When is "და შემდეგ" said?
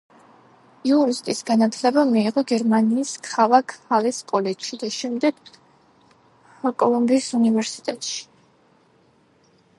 4.85-5.53